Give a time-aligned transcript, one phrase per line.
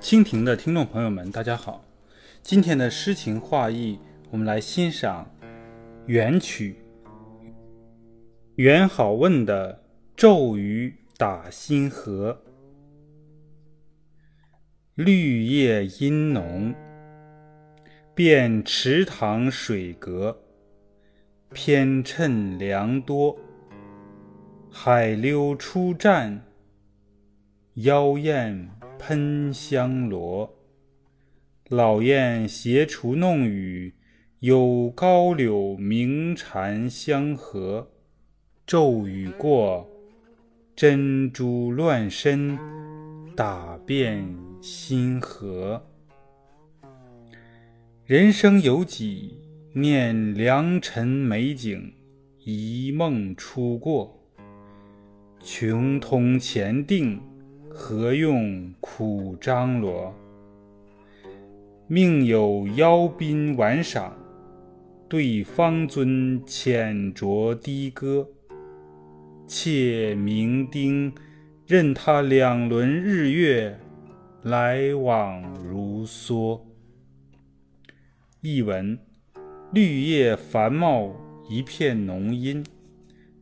[0.00, 1.84] 蜻蜓的听众朋友们，大家好。
[2.42, 3.98] 今天的诗情画意，
[4.30, 5.30] 我们来欣赏
[6.06, 6.76] 元曲
[8.54, 9.74] 元好问的
[10.16, 12.42] 《骤雨打新河》。
[14.94, 16.74] 绿叶阴浓，
[18.14, 20.40] 遍池塘水阁，
[21.52, 23.38] 偏衬凉多。
[24.70, 26.38] 海溜初绽，
[27.74, 28.70] 妖艳。
[29.00, 30.58] 喷香罗，
[31.70, 33.94] 老燕携雏弄雨，
[34.40, 37.90] 有高柳鸣蝉相和。
[38.66, 39.88] 骤雨过，
[40.76, 42.58] 珍珠乱身，
[43.34, 45.82] 打遍星河。
[48.04, 49.38] 人生有几，
[49.72, 51.94] 念良辰美景，
[52.44, 54.20] 一梦初过。
[55.42, 57.29] 穷通前定。
[57.72, 60.12] 何用苦张罗？
[61.86, 64.12] 命有邀宾玩赏，
[65.08, 68.28] 对方尊浅酌低歌。
[69.46, 71.14] 妾明丁，
[71.64, 73.78] 任他两轮日月，
[74.42, 76.60] 来往如梭。
[78.40, 78.98] 译文：
[79.72, 81.14] 绿叶繁茂，
[81.48, 82.64] 一片浓荫，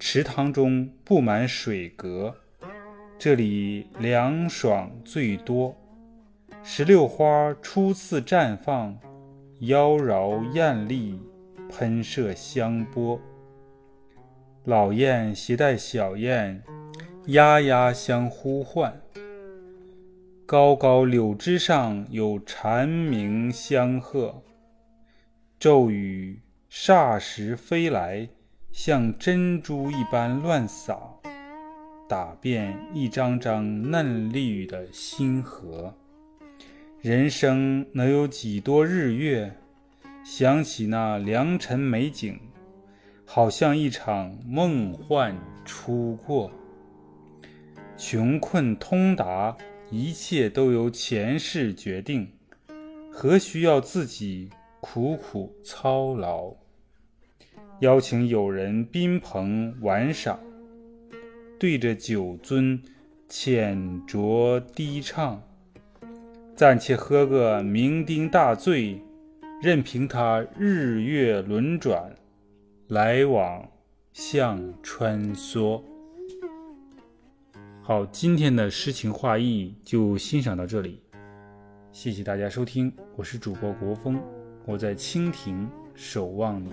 [0.00, 2.34] 池塘中布满水阁。
[3.18, 5.74] 这里凉爽最多，
[6.62, 8.94] 石榴花初次绽放，
[9.60, 11.18] 妖娆艳丽，
[11.70, 13.18] 喷射香波。
[14.64, 16.62] 老燕携带小燕，
[17.28, 19.00] 呀呀相呼唤。
[20.44, 24.42] 高高柳枝上有蝉鸣相和，
[25.58, 28.28] 骤雨霎时飞来，
[28.70, 31.15] 像珍珠一般乱洒。
[32.08, 35.92] 打遍一张张嫩绿的星河，
[37.00, 39.52] 人生能有几多日月？
[40.24, 42.38] 想起那良辰美景，
[43.24, 46.48] 好像一场梦幻初过。
[47.96, 49.56] 穷困通达，
[49.90, 52.28] 一切都由前世决定，
[53.10, 54.50] 何须要自己
[54.80, 56.54] 苦苦操劳？
[57.80, 60.38] 邀请友人宾朋玩赏。
[61.58, 62.78] 对着酒樽
[63.28, 65.42] 浅酌低唱，
[66.54, 69.00] 暂且喝个酩酊大醉，
[69.62, 72.14] 任凭它日月轮转，
[72.88, 73.66] 来往
[74.12, 75.82] 像穿梭。
[77.80, 81.00] 好，今天的诗情画意就欣赏到这里，
[81.90, 84.20] 谢谢大家收听，我是主播国风，
[84.66, 86.68] 我在蜻蜓守望你。